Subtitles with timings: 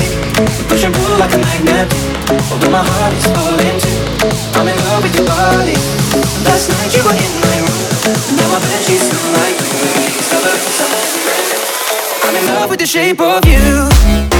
[0.00, 0.12] You.
[0.68, 1.88] Push and pull like a magnet.
[2.50, 3.98] Although my heart is falling too.
[4.56, 5.76] I'm in love with your body.
[6.48, 7.84] Last night you were in my room.
[8.38, 9.72] Now my bed sheets smell like you.
[12.24, 14.31] I'm in love with the shape of you.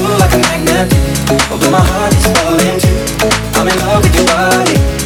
[0.00, 0.92] Pull like a magnet.
[1.50, 2.96] Although my heart is falling too.
[3.58, 4.99] I'm in love with your body.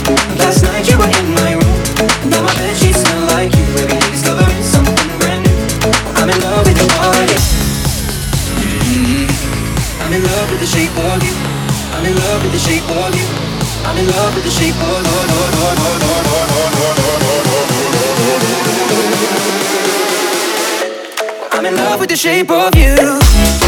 [10.05, 11.33] I'm in love with the shape of you.
[11.97, 13.25] I'm in love with the shape of you.
[13.89, 15.25] I'm in love with the shape of you.
[21.53, 23.64] I'm in love with the shape of you.